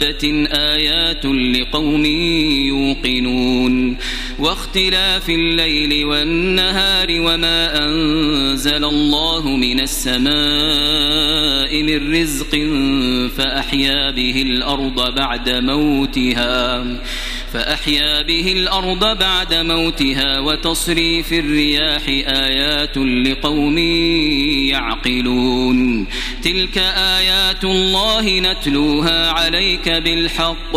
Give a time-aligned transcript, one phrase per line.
[0.00, 2.04] دابة آيات لقوم
[2.66, 3.96] يوقنون
[4.38, 10.26] واختلاف الليل والنهار وما أنزل الله من السماء
[11.82, 12.56] من رزق
[13.36, 16.84] فأحيا به الأرض بعد موتها
[17.56, 23.78] فأحيا به الأرض بعد موتها وتصريف الرياح آيات لقوم
[24.68, 26.06] يعقلون.
[26.44, 26.78] تلك
[27.18, 30.76] آيات الله نتلوها عليك بالحق.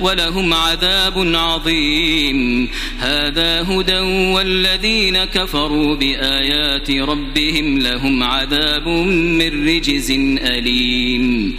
[0.00, 2.68] ولهم عذاب عظيم.
[2.98, 3.98] هذا هدى
[4.34, 11.58] والذين كفروا بآيات ربهم لهم عذاب من رجز أليم.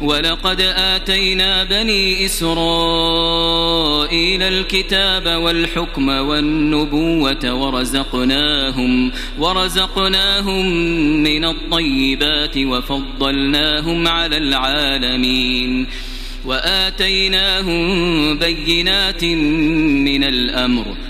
[0.00, 3.62] ولقد آتينا بني إسرائيل
[4.42, 10.66] الكتاب والحكم والنبوة ورزقناهم ورزقناهم
[11.22, 15.86] من الطيبات وفضلناهم على العالمين
[16.44, 21.09] وآتيناهم بينات من الأمر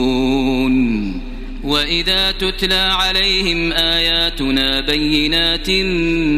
[1.71, 5.69] وإذا تتلى عليهم آياتنا بينات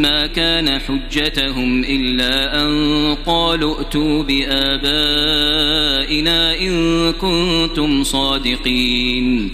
[0.03, 4.99] ما كان حجتهم إلا أن قالوا ائتوا بآبائنا
[6.59, 9.53] إن كنتم صادقين.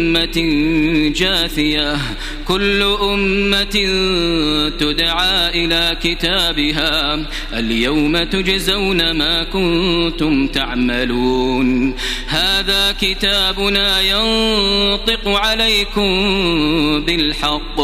[1.13, 1.97] جاثية
[2.47, 3.75] كل أمة
[4.79, 7.19] تدعى إلى كتابها
[7.53, 11.95] اليوم تجزون ما كنتم تعملون.
[12.27, 16.11] هذا كتابنا ينطق عليكم
[17.05, 17.81] بالحق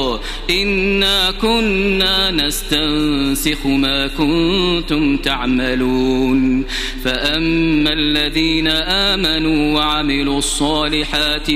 [0.50, 6.66] إنا كنا نستنسخ ما كنتم تعملون.
[7.04, 11.52] فأما الذين آمنوا وعملوا الصالحات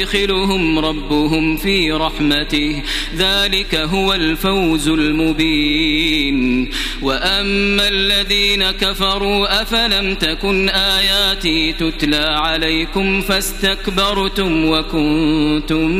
[0.00, 2.82] فيدخلهم ربهم في رحمته.
[3.16, 6.70] ذلك هو الفوز المبين.
[7.02, 15.90] وأما الذين كفروا أفلم تكن آياتي تتلى عليكم فاستكبرتم وكنتم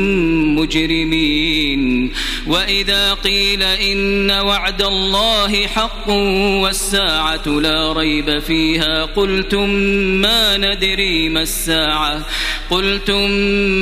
[0.56, 2.12] مجرمين.
[2.46, 6.08] وإذا قيل إن وعد الله حق
[6.62, 9.70] والساعة لا ريب فيها قلتم
[10.25, 12.26] ما ندري ما الساعة.
[12.70, 13.31] قلتم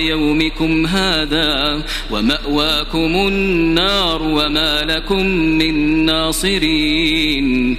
[0.00, 7.78] يومكم هذا ومأواكم النار وما لكم من ناصرين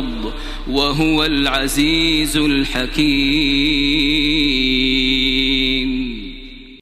[0.67, 3.01] وهو العزيز الحكيم.